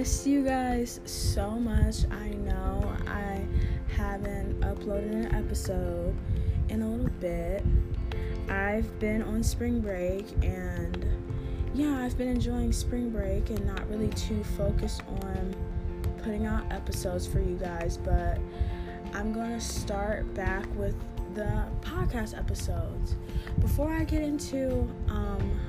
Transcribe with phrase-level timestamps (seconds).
[0.00, 2.10] missed you guys so much.
[2.10, 3.44] I know I
[3.94, 6.16] haven't uploaded an episode
[6.70, 7.62] in a little bit.
[8.48, 11.06] I've been on spring break and
[11.74, 15.54] yeah, I've been enjoying spring break and not really too focused on
[16.22, 18.38] putting out episodes for you guys, but
[19.12, 20.94] I'm going to start back with
[21.34, 23.16] the podcast episodes.
[23.60, 25.60] Before I get into um,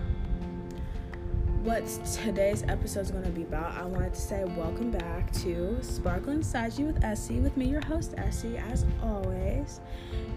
[1.63, 1.85] what
[2.23, 6.39] today's episode is going to be about, I wanted to say welcome back to Sparkling
[6.39, 9.79] Saji with Essie, with me, your host, Essie, as always.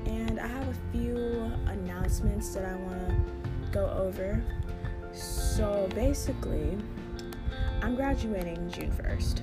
[0.05, 4.43] And I have a few announcements that I want to go over.
[5.13, 6.77] So basically,
[7.81, 9.41] I'm graduating June 1st.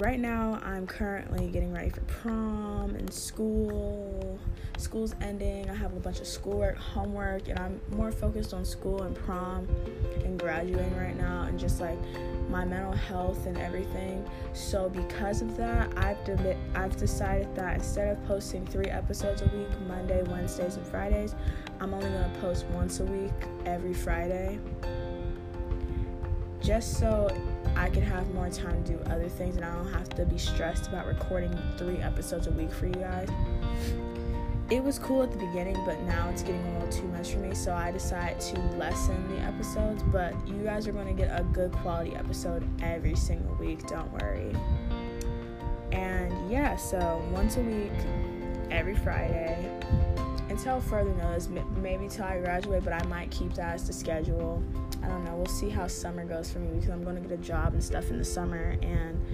[0.00, 4.38] Right now, I'm currently getting ready for prom and school.
[4.78, 5.68] School's ending.
[5.68, 9.68] I have a bunch of schoolwork, homework, and I'm more focused on school and prom
[10.24, 11.98] and graduating right now and just like
[12.48, 14.26] my mental health and everything.
[14.54, 19.48] So because of that, I've de- I've decided that instead of posting 3 episodes a
[19.54, 21.34] week, Monday, Wednesdays, and Fridays,
[21.78, 23.34] I'm only going to post once a week
[23.66, 24.58] every Friday.
[26.62, 27.34] Just so
[27.74, 30.36] I can have more time to do other things and I don't have to be
[30.36, 33.28] stressed about recording three episodes a week for you guys.
[34.70, 37.38] It was cool at the beginning, but now it's getting a little too much for
[37.38, 40.02] me, so I decided to lessen the episodes.
[40.04, 44.12] But you guys are going to get a good quality episode every single week, don't
[44.12, 44.54] worry.
[45.90, 47.90] And yeah, so once a week,
[48.70, 49.80] every Friday,
[50.50, 54.62] until further notice, maybe till I graduate, but I might keep that as the schedule.
[55.02, 55.34] I don't know.
[55.34, 57.82] We'll see how summer goes for me because I'm going to get a job and
[57.82, 58.76] stuff in the summer.
[58.82, 59.24] And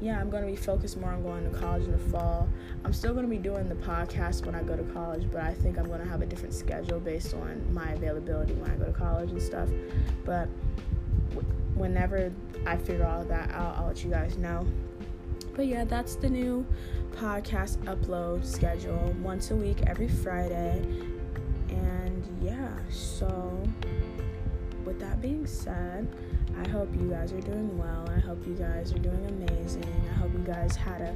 [0.00, 2.48] yeah, I'm going to be focused more on going to college in the fall.
[2.84, 5.52] I'm still going to be doing the podcast when I go to college, but I
[5.52, 8.86] think I'm going to have a different schedule based on my availability when I go
[8.86, 9.68] to college and stuff.
[10.24, 10.48] But
[11.74, 12.32] whenever
[12.66, 14.66] I figure all that out, I'll let you guys know.
[15.54, 16.66] But yeah, that's the new
[17.12, 20.82] podcast upload schedule once a week every Friday.
[25.20, 26.08] Being said,
[26.58, 28.08] I hope you guys are doing well.
[28.14, 29.84] I hope you guys are doing amazing.
[30.10, 31.14] I hope you guys had a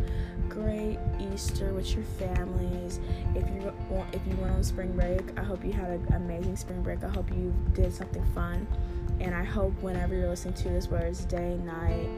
[0.48, 3.00] great Easter with your families.
[3.34, 3.72] If you
[4.12, 7.02] if you went on spring break, I hope you had an amazing spring break.
[7.02, 8.66] I hope you did something fun.
[9.20, 12.08] And I hope whenever you're listening to this, whether it's day, night,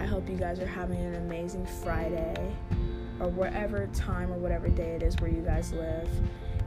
[0.00, 2.54] I hope you guys are having an amazing Friday
[3.20, 6.08] or whatever time or whatever day it is where you guys live.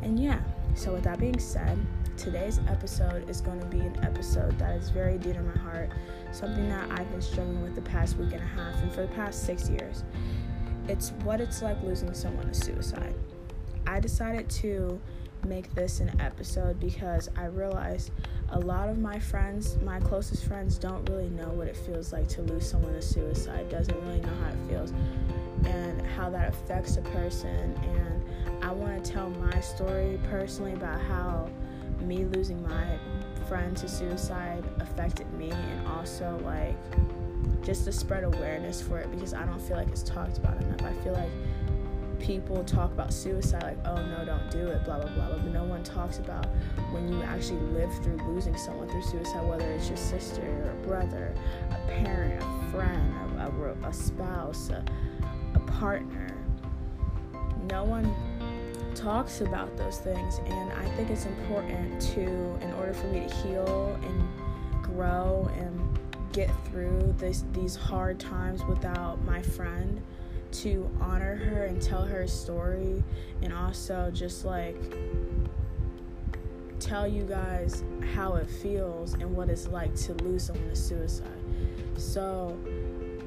[0.02, 0.40] And yeah,
[0.76, 1.78] so with that being said,
[2.20, 5.90] today's episode is going to be an episode that is very dear to my heart,
[6.34, 9.14] something that I've been struggling with the past week and a half and for the
[9.14, 10.04] past six years.
[10.90, 13.16] It's what it's like losing someone to suicide.
[13.88, 15.00] I decided to
[15.48, 18.12] make this an episode because I realized
[18.50, 22.28] a lot of my friends, my closest friends, don't really know what it feels like
[22.30, 24.92] to lose someone to suicide, doesn't really know how it feels
[25.64, 27.80] and how that affects a person.
[27.82, 31.50] And I want to tell my story personally about how
[32.02, 32.98] me losing my
[33.48, 36.76] friend to suicide affected me and also like
[37.64, 40.82] just to spread awareness for it because I don't feel like it's talked about enough.
[40.84, 41.30] I feel like
[42.20, 45.38] people talk about suicide like, oh no, don't do it, blah blah blah, blah.
[45.38, 46.48] but no one talks about
[46.92, 50.88] when you actually live through losing someone through suicide, whether it's your sister or a
[50.88, 51.34] brother,
[51.72, 54.84] a parent, a friend, a, a, a spouse, a,
[55.56, 56.28] a partner.
[57.70, 58.06] No one
[58.96, 62.22] talks about those things and I think it's important to
[62.62, 66.00] in order for me to heal and grow and
[66.32, 70.02] get through this these hard times without my friend
[70.52, 73.04] to honor her and tell her story
[73.42, 74.76] and also just like
[76.80, 77.84] tell you guys
[78.16, 81.28] how it feels and what it's like to lose someone to suicide.
[81.98, 82.58] So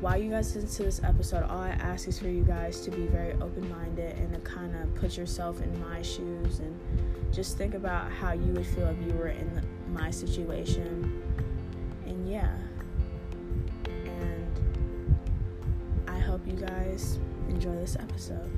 [0.03, 2.91] while you guys listen to this episode, all I ask is for you guys to
[2.91, 6.77] be very open minded and to kind of put yourself in my shoes and
[7.33, 9.63] just think about how you would feel if you were in the,
[9.93, 11.23] my situation.
[12.05, 12.53] And yeah.
[13.87, 15.17] And
[16.09, 18.51] I hope you guys enjoy this episode.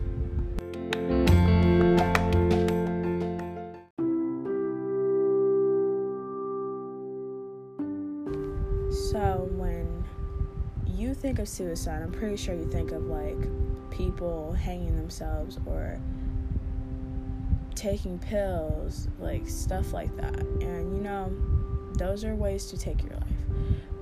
[8.91, 9.84] So, when
[11.15, 13.39] think of suicide, I'm pretty sure you think of like
[13.91, 15.99] people hanging themselves or
[17.75, 20.41] taking pills, like stuff like that.
[20.41, 21.33] And you know,
[21.95, 23.23] those are ways to take your life.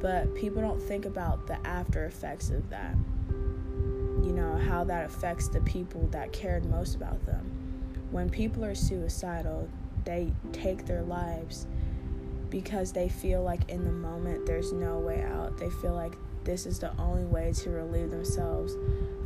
[0.01, 2.95] But people don't think about the after effects of that.
[3.29, 7.51] You know, how that affects the people that cared most about them.
[8.11, 9.69] When people are suicidal,
[10.05, 11.67] they take their lives
[12.51, 15.57] because they feel like in the moment there's no way out.
[15.57, 16.15] They feel like
[16.45, 18.77] this is the only way to relieve themselves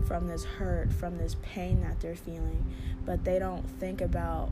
[0.06, 2.64] from this hurt, from this pain that they're feeling.
[3.04, 4.50] But they don't think about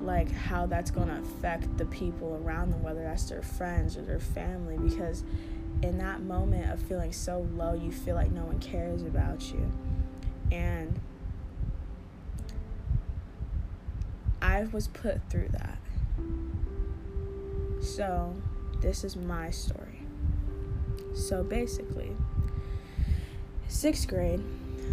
[0.00, 4.00] like how that's going to affect the people around them whether that's their friends or
[4.02, 5.24] their family because
[5.82, 9.70] in that moment of feeling so low you feel like no one cares about you.
[10.50, 10.98] And
[14.42, 15.78] I was put through that.
[17.82, 18.34] So
[18.80, 19.89] this is my story
[21.14, 22.16] so basically
[23.68, 24.42] sixth grade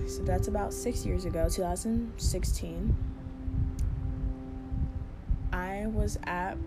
[0.07, 2.95] so that's about six years ago 2016
[5.51, 6.57] I was at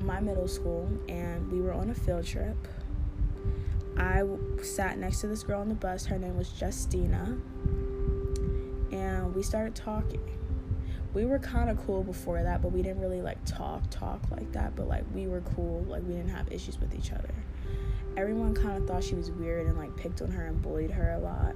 [0.00, 2.56] my middle school and we were on a field trip.
[3.96, 4.22] I
[4.62, 6.06] sat next to this girl on the bus.
[6.06, 7.38] Her name was Justina.
[8.92, 10.22] And we started talking.
[11.12, 14.50] We were kind of cool before that, but we didn't really like talk, talk like
[14.52, 14.74] that.
[14.74, 15.84] But like we were cool.
[15.88, 17.34] Like we didn't have issues with each other.
[18.16, 21.12] Everyone kind of thought she was weird and like picked on her and bullied her
[21.12, 21.54] a lot.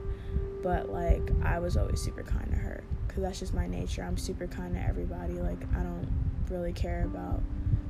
[0.63, 4.03] But like I was always super kind to her because that's just my nature.
[4.03, 5.35] I'm super kind to everybody.
[5.35, 6.09] Like I don't
[6.51, 7.43] really care about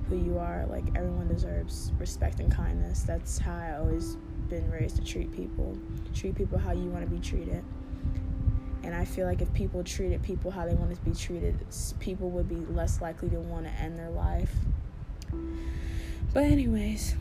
[0.09, 0.67] who you are.
[0.69, 3.03] Like everyone deserves respect and kindness.
[3.03, 4.17] That's how I always
[4.49, 5.77] been raised to treat people.
[6.15, 7.65] Treat people how you want to be treated.
[8.83, 11.59] And I feel like if people treated people how they want to be treated,
[11.99, 14.51] people would be less likely to want to end their life.
[16.33, 17.15] But anyways,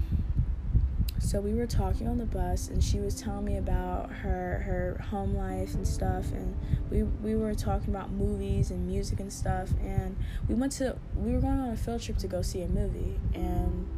[1.28, 5.04] so we were talking on the bus and she was telling me about her her
[5.10, 6.56] home life and stuff and
[6.90, 10.16] we we were talking about movies and music and stuff and
[10.48, 13.20] we went to we were going on a field trip to go see a movie
[13.34, 13.90] and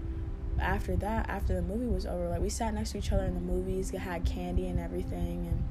[0.60, 3.36] after that after the movie was over like we sat next to each other in
[3.36, 5.64] the movies had candy and everything and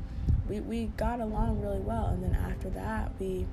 [0.48, 3.44] we we got along really well and then after that we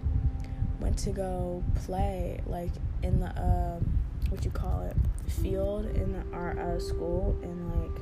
[0.80, 2.72] went to go play like
[3.02, 4.96] in the um what you call it
[5.30, 8.02] field in our uh, school and like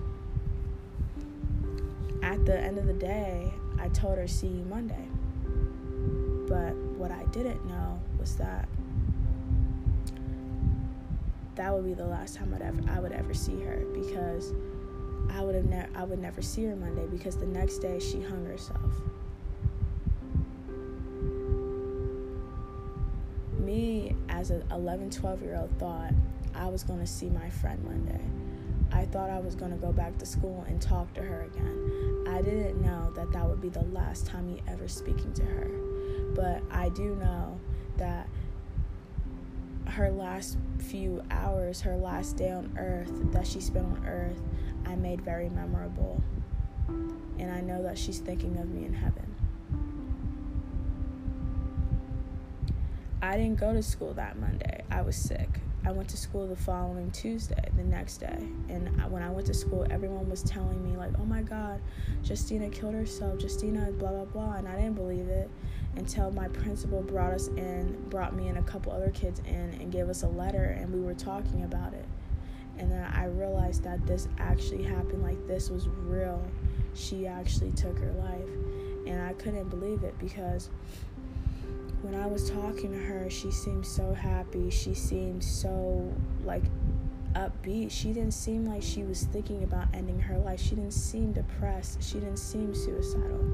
[2.23, 5.07] at the end of the day i told her see you monday
[6.47, 8.67] but what i didn't know was that
[11.55, 14.53] that would be the last time I'd ever I would ever see her because
[15.29, 18.21] I would have never I would never see her Monday because the next day she
[18.21, 18.79] hung herself.
[23.73, 26.13] Me as an 11, 12 year old thought
[26.53, 28.21] I was going to see my friend Monday.
[28.91, 32.25] I thought I was going to go back to school and talk to her again.
[32.29, 35.71] I didn't know that that would be the last time me ever speaking to her.
[36.35, 37.59] But I do know
[37.97, 38.29] that
[39.87, 44.39] her last few hours, her last day on earth that she spent on earth,
[44.85, 46.21] I made very memorable.
[46.87, 49.32] And I know that she's thinking of me in heaven.
[53.23, 54.83] I didn't go to school that Monday.
[54.91, 55.47] I was sick.
[55.85, 58.49] I went to school the following Tuesday, the next day.
[58.67, 61.79] And when I went to school, everyone was telling me, like, oh my God,
[62.21, 63.41] Justina killed herself.
[63.41, 64.53] Justina, blah, blah, blah.
[64.55, 65.49] And I didn't believe it
[65.95, 69.89] until my principal brought us in, brought me and a couple other kids in, and
[69.89, 72.05] gave us a letter, and we were talking about it.
[72.77, 76.45] And then I realized that this actually happened, like, this was real.
[76.93, 78.49] She actually took her life.
[79.07, 80.69] And I couldn't believe it because
[82.03, 84.69] when I was talking to her, she seemed so happy.
[84.69, 86.63] She seemed so like
[87.33, 87.91] upbeat.
[87.91, 90.59] She didn't seem like she was thinking about ending her life.
[90.59, 92.03] She didn't seem depressed.
[92.03, 93.53] She didn't seem suicidal.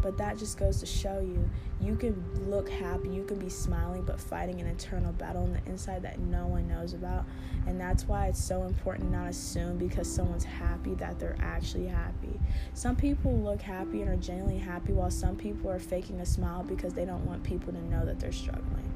[0.00, 1.48] But that just goes to show you
[1.80, 5.64] you can look happy, you can be smiling, but fighting an internal battle on the
[5.66, 7.24] inside that no one knows about.
[7.66, 11.86] And that's why it's so important to not assume because someone's happy that they're actually
[11.86, 12.40] happy.
[12.74, 16.64] Some people look happy and are genuinely happy, while some people are faking a smile
[16.64, 18.92] because they don't want people to know that they're struggling.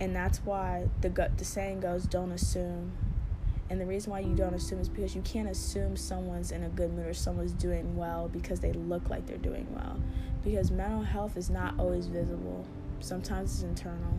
[0.00, 2.90] And that's why the, the saying goes don't assume
[3.72, 6.68] and the reason why you don't assume is because you can't assume someone's in a
[6.68, 9.98] good mood or someone's doing well because they look like they're doing well.
[10.44, 12.66] Because mental health is not always visible,
[13.00, 14.12] sometimes it's internal.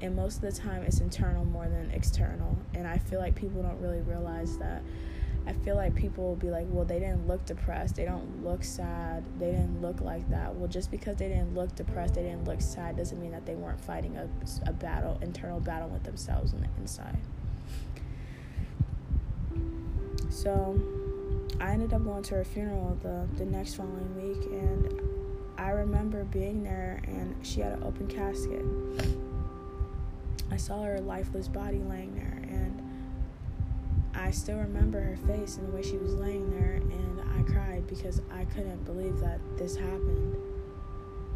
[0.00, 2.58] And most of the time, it's internal more than external.
[2.74, 4.82] And I feel like people don't really realize that.
[5.46, 7.94] I feel like people will be like, well, they didn't look depressed.
[7.94, 9.22] They don't look sad.
[9.38, 10.56] They didn't look like that.
[10.56, 13.54] Well, just because they didn't look depressed, they didn't look sad, doesn't mean that they
[13.54, 14.28] weren't fighting a,
[14.66, 17.16] a battle, internal battle with themselves on the inside.
[20.42, 20.80] So
[21.60, 24.98] I ended up going to her funeral the, the next following week, and
[25.58, 28.64] I remember being there, and she had an open casket.
[30.50, 32.82] I saw her lifeless body laying there, and
[34.14, 37.86] I still remember her face and the way she was laying there, and I cried
[37.86, 40.36] because I couldn't believe that this happened.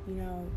[0.09, 0.51] You know,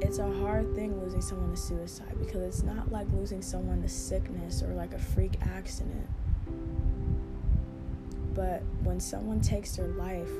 [0.00, 3.90] it's a hard thing losing someone to suicide because it's not like losing someone to
[3.90, 6.08] sickness or like a freak accident.
[8.38, 10.30] But when someone takes their life,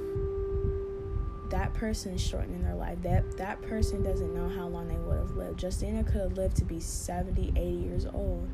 [1.50, 3.02] that person is shortening their life.
[3.02, 5.60] That that person doesn't know how long they would have lived.
[5.60, 8.48] Justina could have lived to be 70, 80 years old.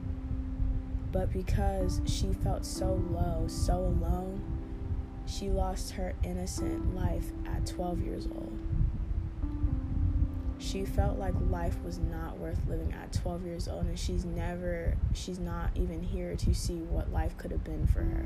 [1.12, 4.40] But because she felt so low, so alone,
[5.26, 8.58] she lost her innocent life at 12 years old.
[10.56, 14.96] She felt like life was not worth living at 12 years old, and she's never,
[15.12, 18.24] she's not even here to see what life could have been for her.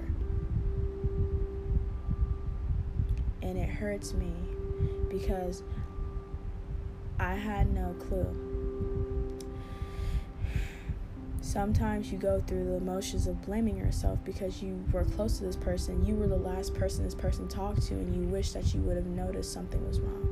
[3.48, 4.32] And it hurts me
[5.08, 5.62] because
[7.18, 8.48] I had no clue
[11.48, 15.56] sometimes you go through the emotions of blaming yourself because you were close to this
[15.56, 16.04] person.
[16.04, 18.96] You were the last person this person talked to, and you wish that you would
[18.96, 20.28] have noticed something was wrong.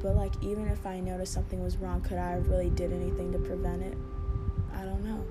[0.00, 3.32] But, like, even if I noticed something was wrong, could I have really did anything
[3.32, 3.98] to prevent it?
[4.72, 5.24] I don't know.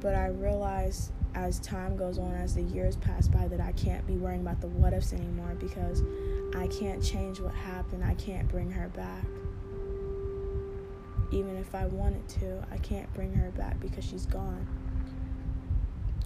[0.00, 4.06] But I realized as time goes on, as the years pass by, that I can't
[4.06, 6.02] be worrying about the what ifs anymore because
[6.56, 8.04] I can't change what happened.
[8.04, 9.24] I can't bring her back
[11.30, 14.66] even if I wanted to, I can't bring her back because she's gone.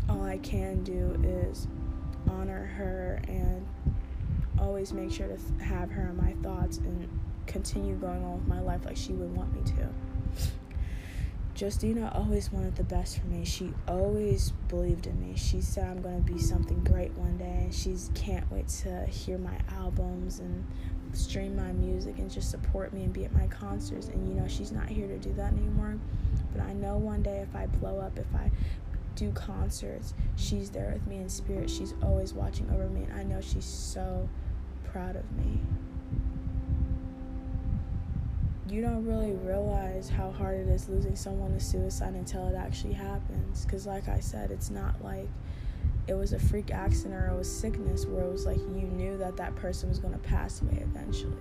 [0.09, 1.67] All I can do is
[2.31, 3.67] honor her and
[4.59, 7.09] always make sure to have her in my thoughts and
[7.47, 9.89] continue going on with my life like she would want me to.
[11.55, 13.45] Justina always wanted the best for me.
[13.45, 15.37] She always believed in me.
[15.37, 19.05] She said I'm going to be something great one day and she can't wait to
[19.07, 20.67] hear my albums and
[21.13, 24.09] stream my music and just support me and be at my concerts.
[24.09, 25.99] And you know, she's not here to do that anymore.
[26.55, 28.51] But I know one day if I blow up, if I
[29.15, 31.69] do concerts, she's there with me in spirit.
[31.69, 33.03] She's always watching over me.
[33.03, 34.29] And I know she's so
[34.85, 35.61] proud of me.
[38.69, 42.95] You don't really realize how hard it is losing someone to suicide until it actually
[42.95, 43.65] happens.
[43.65, 45.29] Because, like I said, it's not like
[46.07, 49.17] it was a freak accident or it was sickness where it was like you knew
[49.19, 51.37] that that person was going to pass away eventually.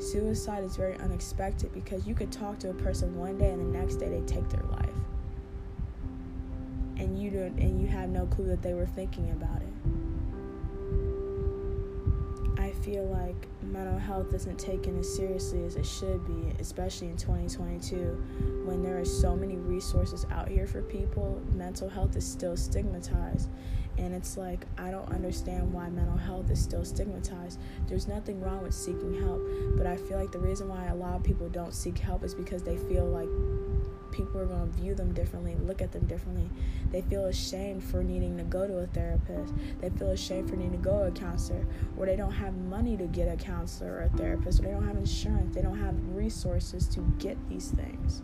[0.00, 3.78] Suicide is very unexpected because you could talk to a person one day and the
[3.78, 4.90] next day they take their life.
[6.96, 9.81] And you don't and you have no clue that they were thinking about it.
[12.82, 18.62] Feel like mental health isn't taken as seriously as it should be, especially in 2022
[18.64, 21.40] when there are so many resources out here for people.
[21.54, 23.48] Mental health is still stigmatized.
[23.98, 27.60] And it's like, I don't understand why mental health is still stigmatized.
[27.88, 29.42] There's nothing wrong with seeking help,
[29.76, 32.34] but I feel like the reason why a lot of people don't seek help is
[32.34, 33.28] because they feel like
[34.12, 36.48] people are going to view them differently, look at them differently.
[36.90, 39.54] They feel ashamed for needing to go to a therapist.
[39.80, 41.66] They feel ashamed for needing to go to a counselor,
[41.96, 44.86] or they don't have money to get a counselor or a therapist, or they don't
[44.86, 45.54] have insurance.
[45.54, 48.22] They don't have resources to get these things.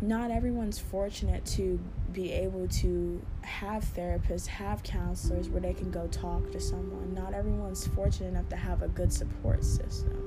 [0.00, 1.78] Not everyone's fortunate to
[2.12, 7.14] be able to have therapists, have counselors where they can go talk to someone.
[7.14, 10.18] Not everyone's fortunate enough to have a good support system.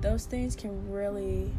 [0.00, 1.52] Those things can really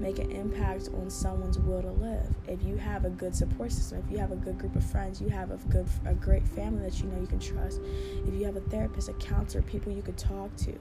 [0.00, 2.26] make an impact on someone's will to live.
[2.48, 5.20] If you have a good support system, if you have a good group of friends,
[5.20, 7.80] you have a good a great family that you know you can trust,
[8.26, 10.78] if you have a therapist, a counselor, people you could talk to,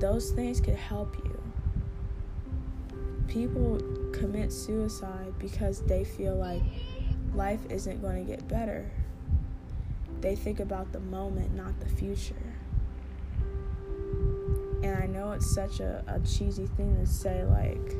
[0.00, 1.42] those things could help you.
[3.28, 3.80] People
[4.12, 6.62] commit suicide because they feel like
[7.34, 8.90] life isn't going to get better.
[10.20, 12.34] They think about the moment, not the future.
[14.82, 17.94] And I know it's such a, a cheesy thing to say, like,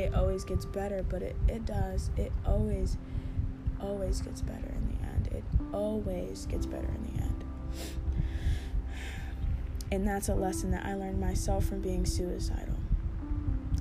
[0.00, 2.10] it always gets better, but it, it does.
[2.16, 2.96] It always,
[3.80, 5.28] always gets better in the end.
[5.32, 7.44] It always gets better in the end.
[9.92, 12.76] And that's a lesson that I learned myself from being suicidal.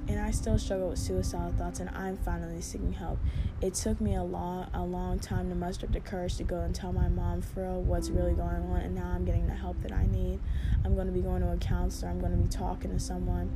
[0.07, 3.19] And I still struggle with suicidal thoughts, and I'm finally seeking help.
[3.61, 6.61] It took me a long, a long time to muster up the courage to go
[6.61, 9.53] and tell my mom for real what's really going on, and now I'm getting the
[9.53, 10.39] help that I need.
[10.83, 12.09] I'm going to be going to a counselor.
[12.09, 13.51] I'm going to be talking to someone,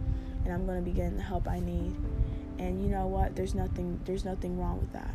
[0.45, 1.95] and I'm going to be getting the help I need.
[2.59, 3.35] And you know what?
[3.35, 5.13] There's nothing there's nothing wrong with that.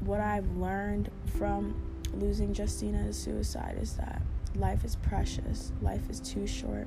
[0.00, 1.74] What I've learned from
[2.14, 4.22] losing Justina to suicide is that
[4.56, 5.72] life is precious.
[5.80, 6.86] Life is too short.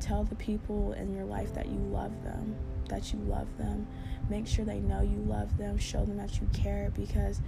[0.00, 2.56] Tell the people in your life that you love them,
[2.88, 3.86] that you love them.
[4.30, 5.76] Make sure they know you love them.
[5.76, 7.40] Show them that you care because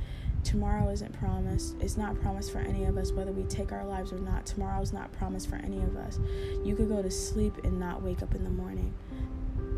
[0.45, 1.77] tomorrow isn't promised.
[1.81, 4.47] It's not promised for any of us, whether we take our lives or not.
[4.47, 6.19] Tomorrow's not promised for any of us.
[6.65, 8.93] You could go to sleep and not wake up in the morning.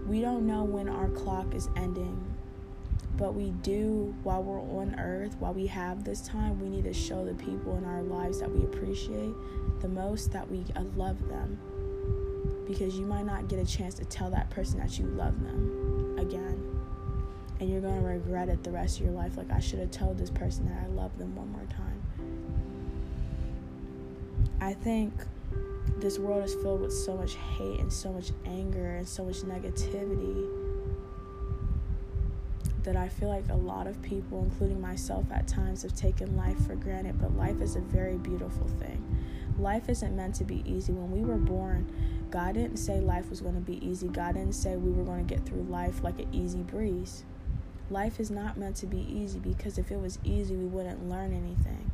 [0.07, 2.35] We don't know when our clock is ending.
[3.17, 6.93] But we do, while we're on earth, while we have this time, we need to
[6.93, 9.33] show the people in our lives that we appreciate
[9.81, 11.59] the most that we uh, love them.
[12.67, 16.17] Because you might not get a chance to tell that person that you love them
[16.19, 16.74] again.
[17.61, 19.37] And you're going to regret it the rest of your life.
[19.37, 22.03] Like, I should have told this person that I love them one more time.
[24.61, 25.13] I think
[25.99, 29.39] this world is filled with so much hate and so much anger and so much
[29.43, 30.49] negativity
[32.83, 36.67] that I feel like a lot of people, including myself at times, have taken life
[36.67, 37.21] for granted.
[37.21, 39.03] But life is a very beautiful thing.
[39.59, 40.93] Life isn't meant to be easy.
[40.93, 41.91] When we were born,
[42.31, 44.09] God didn't say life was going to be easy.
[44.09, 47.25] God didn't say we were going to get through life like an easy breeze.
[47.91, 51.33] Life is not meant to be easy because if it was easy, we wouldn't learn
[51.33, 51.91] anything.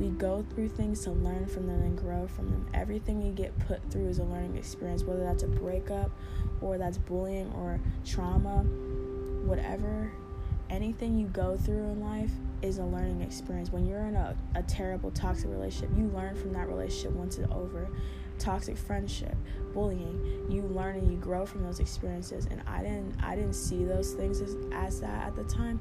[0.00, 2.66] We go through things to learn from them and grow from them.
[2.74, 6.10] Everything we get put through is a learning experience, whether that's a breakup
[6.60, 8.64] or that's bullying or trauma,
[9.44, 10.10] whatever.
[10.70, 13.70] Anything you go through in life is a learning experience.
[13.70, 17.52] When you're in a, a terrible, toxic relationship, you learn from that relationship once it's
[17.52, 17.88] over.
[18.38, 19.34] Toxic friendship,
[19.72, 22.46] bullying, you learn and you grow from those experiences.
[22.50, 25.80] And I didn't I didn't see those things as, as that at the time.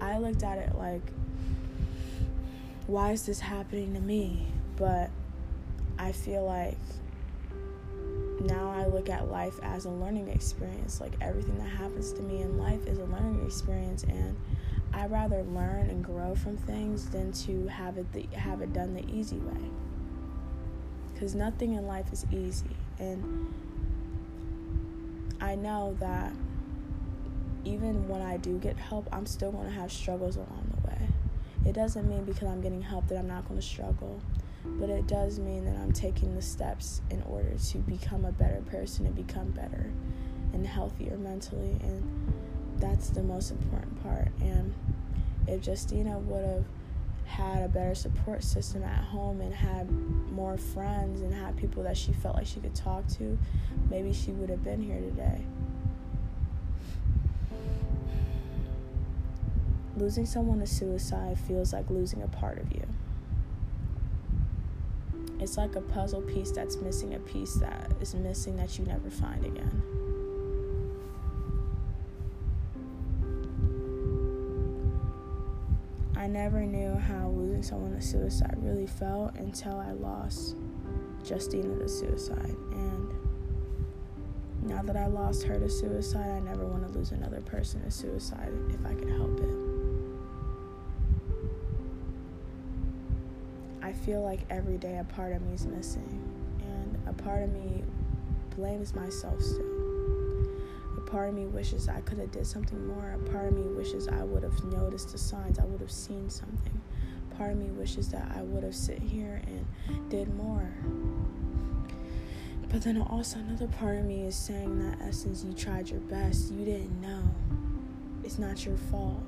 [0.00, 1.02] I looked at it like
[2.86, 4.46] why is this happening to me?
[4.76, 5.10] But
[5.98, 6.78] I feel like
[8.40, 11.00] now I look at life as a learning experience.
[11.00, 14.36] Like everything that happens to me in life is a learning experience, and
[14.92, 18.94] I rather learn and grow from things than to have it the, have it done
[18.94, 19.70] the easy way.
[21.18, 23.52] Because nothing in life is easy, and
[25.40, 26.32] I know that
[27.64, 31.08] even when I do get help, I'm still going to have struggles along the way.
[31.66, 34.20] It doesn't mean because I'm getting help that I'm not going to struggle,
[34.64, 38.62] but it does mean that I'm taking the steps in order to become a better
[38.70, 39.90] person and become better
[40.52, 41.78] and healthier mentally.
[41.82, 42.32] And
[42.76, 44.28] that's the most important part.
[44.40, 44.72] And
[45.48, 46.64] if Justina would have
[47.28, 49.90] had a better support system at home and had
[50.32, 53.38] more friends and had people that she felt like she could talk to,
[53.90, 55.44] maybe she would have been here today.
[59.96, 62.86] Losing someone to suicide feels like losing a part of you.
[65.38, 69.10] It's like a puzzle piece that's missing a piece that is missing that you never
[69.10, 69.97] find again.
[76.28, 80.56] Never knew how losing someone to suicide really felt until I lost
[81.24, 82.54] Justina to suicide.
[82.72, 83.08] And
[84.62, 87.90] now that I lost her to suicide, I never want to lose another person to
[87.90, 89.68] suicide if I can help it.
[93.82, 96.22] I feel like every day a part of me is missing,
[96.60, 97.82] and a part of me
[98.54, 99.77] blames myself still.
[101.10, 103.12] Part of me wishes I could have did something more.
[103.12, 105.58] A part of me wishes I would have noticed the signs.
[105.58, 106.80] I would have seen something.
[107.36, 110.70] Part of me wishes that I would have sit here and did more.
[112.68, 116.52] But then also another part of me is saying that essence you tried your best,
[116.52, 117.22] you didn't know.
[118.22, 119.22] It's not your fault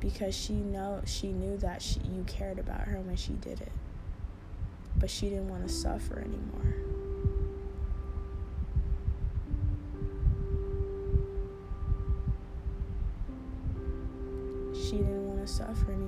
[0.00, 3.72] because she know she knew that she, you cared about her when she did it
[4.98, 6.65] but she didn't want to suffer anymore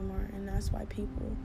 [0.09, 1.37] anymore and that's why people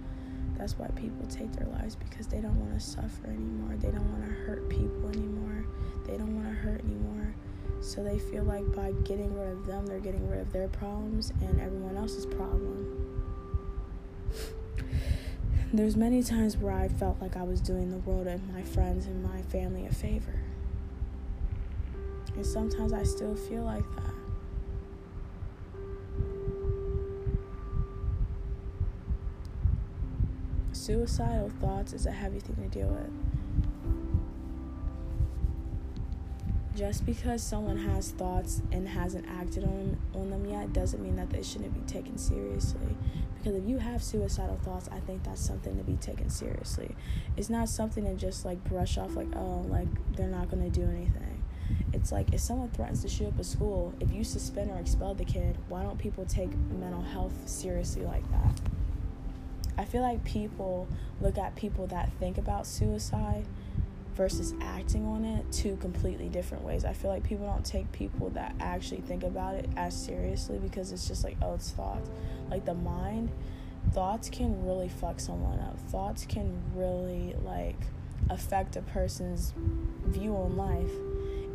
[0.58, 4.12] that's why people take their lives because they don't want to suffer anymore they don't
[4.12, 5.66] want to hurt people anymore
[6.06, 7.34] they don't want to hurt anymore
[7.84, 11.32] so they feel like by getting rid of them, they're getting rid of their problems
[11.42, 13.22] and everyone else's problem.
[15.74, 19.06] There's many times where I felt like I was doing the world and my friends
[19.06, 20.40] and my family a favor.
[22.36, 24.13] And sometimes I still feel like that.
[30.84, 33.10] Suicidal thoughts is a heavy thing to deal with.
[36.76, 41.30] just because someone has thoughts and hasn't acted on, on them yet doesn't mean that
[41.30, 42.98] they shouldn't be taken seriously.
[43.38, 46.94] Because if you have suicidal thoughts, I think that's something to be taken seriously.
[47.38, 50.70] It's not something to just like brush off, like, oh, like they're not going to
[50.70, 51.44] do anything.
[51.94, 55.14] It's like if someone threatens to shoot up a school, if you suspend or expel
[55.14, 58.73] the kid, why don't people take mental health seriously like that?
[59.78, 60.88] I feel like people
[61.22, 63.46] look at people that think about suicide
[64.16, 66.86] versus acting on it two completely different ways.
[66.86, 70.92] I feel like people don't take people that actually think about it as seriously because
[70.92, 72.10] it's just like, oh, it's thoughts.
[72.50, 73.32] Like the mind,
[73.92, 75.80] thoughts can really fuck someone up.
[75.90, 77.78] Thoughts can really like
[78.30, 79.54] affect a person's
[80.06, 80.92] view on life.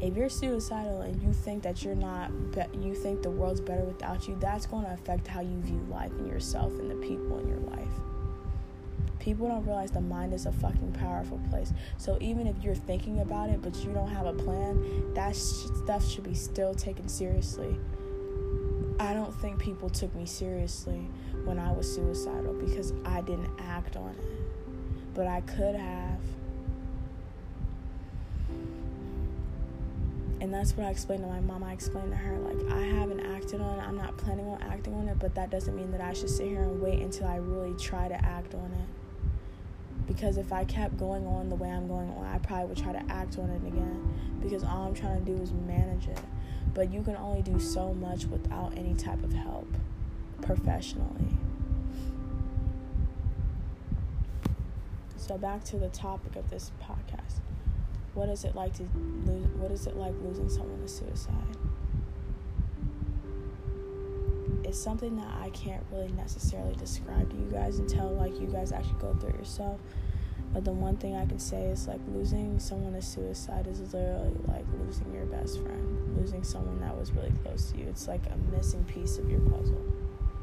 [0.01, 2.31] if you're suicidal and you think that you're not
[2.75, 6.13] you think the world's better without you that's going to affect how you view life
[6.13, 7.78] and yourself and the people in your life
[9.19, 13.21] people don't realize the mind is a fucking powerful place so even if you're thinking
[13.21, 17.79] about it but you don't have a plan that stuff should be still taken seriously
[19.01, 21.09] i don't think people took me seriously
[21.45, 26.19] when i was suicidal because i didn't act on it but i could have
[30.41, 31.65] and that's what I explained to my mom.
[31.65, 33.83] I explained to her, like, I haven't acted on it.
[33.83, 36.47] I'm not planning on acting on it, but that doesn't mean that I should sit
[36.47, 38.98] here and wait until I really try to act on it.
[40.09, 42.93] Because if I kept going on the way I'm going on, I probably would try
[42.93, 44.39] to act on it again.
[44.43, 46.21] Because all I'm trying to do is manage it.
[46.75, 49.69] But you can only do so much without any type of help
[50.43, 51.37] professionally.
[55.17, 57.41] So, back to the topic of this podcast
[58.19, 58.83] what is it like to
[59.27, 61.35] lose what is it like losing someone to suicide
[64.69, 68.71] it's something that i can't really necessarily describe to you guys until like you guys
[68.71, 69.81] actually go through it yourself.
[70.53, 74.35] But the one thing i can say is like losing someone to suicide is literally
[74.47, 77.87] like losing your best friend losing someone that was really close to you.
[77.89, 79.83] It's like a missing piece of your puzzle.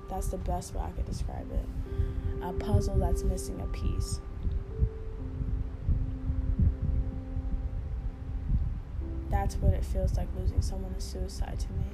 [0.10, 2.44] That's the best way i could describe it.
[2.44, 4.20] A puzzle that's missing a piece.
[9.30, 11.86] That's what it feels like losing someone to suicide to me.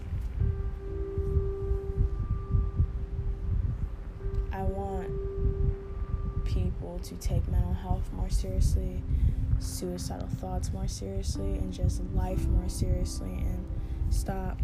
[7.03, 9.01] To take mental health more seriously,
[9.59, 13.65] suicidal thoughts more seriously, and just life more seriously and
[14.09, 14.59] stop.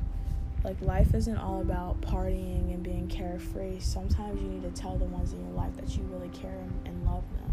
[0.63, 3.79] Like, life isn't all about partying and being carefree.
[3.79, 7.05] Sometimes you need to tell the ones in your life that you really care and
[7.05, 7.47] love them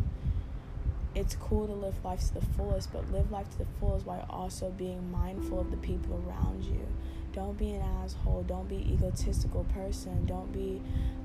[1.15, 4.27] it's cool to live life to the fullest, but live life to the fullest while
[4.29, 6.87] also being mindful of the people around you.
[7.33, 8.45] Don't be an asshole.
[8.47, 10.27] Don't be egotistical person.
[10.27, 10.81] Don't be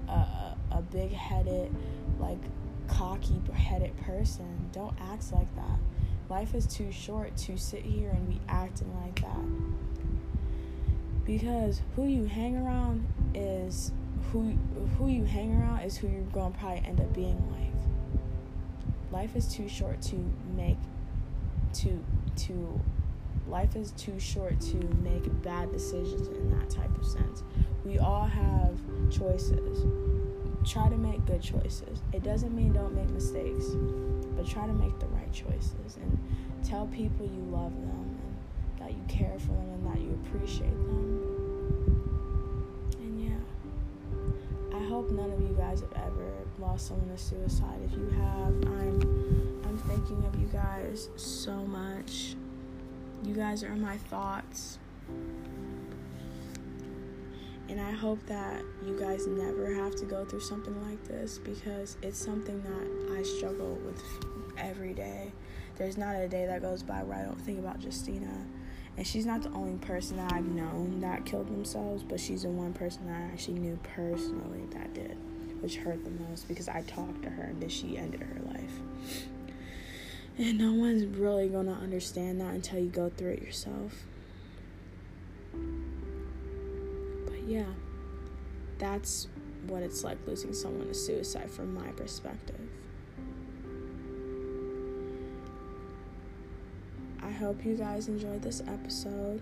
[0.07, 1.73] a, a, a big headed,
[2.19, 2.37] like
[2.89, 4.69] cocky headed person.
[4.71, 5.79] Don't act like that.
[6.29, 10.05] Life is too short to sit here and be acting like that.
[11.25, 13.91] Because who you hang around is
[14.31, 14.53] who
[14.97, 17.69] who you hang around is who you're gonna probably end up being like
[19.11, 20.15] life is too short to
[20.55, 20.77] make
[21.73, 22.03] to
[22.35, 22.79] to
[23.47, 27.43] life is too short to make bad decisions in that type of sense.
[27.83, 28.77] We all have
[29.09, 29.85] choices.
[30.65, 32.01] Try to make good choices.
[32.13, 33.65] It doesn't mean don't make mistakes,
[34.35, 36.19] but try to make the right choices and
[36.63, 40.69] tell people you love them and that you care for them and that you appreciate
[40.69, 41.25] them.
[42.99, 47.79] And yeah, I hope none of you guys have ever lost someone to suicide.
[47.85, 52.35] If you have, I'm I'm thinking of you guys so much.
[53.23, 54.68] You guys are my thoughts.
[57.69, 61.97] And I hope that you guys never have to go through something like this because
[62.01, 64.03] it's something that I struggle with
[64.57, 65.31] every day.
[65.77, 68.45] There's not a day that goes by where I don't think about Justina.
[68.97, 72.49] And she's not the only person that I've known that killed themselves, but she's the
[72.49, 75.15] one person that I actually knew personally that did
[75.61, 78.79] which hurt the most because I talked to her and then she ended her life.
[80.37, 84.05] And no one's really gonna understand that until you go through it yourself.
[87.47, 87.65] Yeah,
[88.77, 89.27] that's
[89.67, 92.59] what it's like losing someone to suicide from my perspective.
[97.21, 99.41] I hope you guys enjoyed this episode.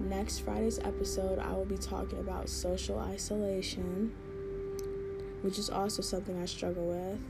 [0.00, 4.12] Next Friday's episode, I will be talking about social isolation
[5.42, 7.20] which is also something I struggle with.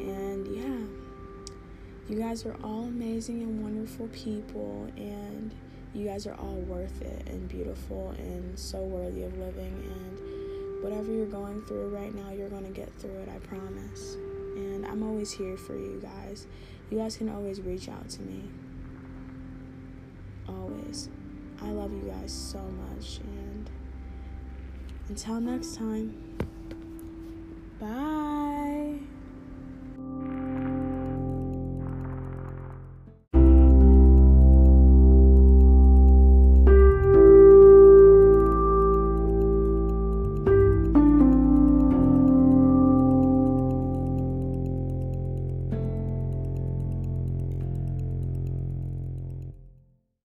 [0.00, 5.54] And yeah, you guys are all amazing and wonderful people, and
[5.94, 9.72] you guys are all worth it and beautiful and so worthy of living.
[9.72, 14.14] And whatever you're going through right now, you're going to get through it, I promise.
[14.56, 16.46] And I'm always here for you guys.
[16.90, 18.44] You guys can always reach out to me.
[20.48, 21.08] Always.
[21.62, 23.18] I love you guys so much.
[23.18, 23.70] And
[25.08, 26.14] until next time.
[27.80, 28.25] Bye.